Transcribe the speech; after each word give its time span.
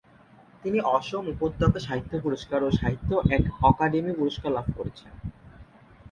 তিনি 0.63 0.79
অসম 0.89 1.23
উপত্যকা 1.27 1.79
সাহিত্য 1.79 2.13
পুরস্কার 2.23 2.59
ও 2.63 2.69
সাহিত্য 2.71 3.09
অকাদেমি 3.61 4.11
পুরস্কার 4.15 4.51
লাভ 4.51 4.67
করেছেন। 4.77 5.11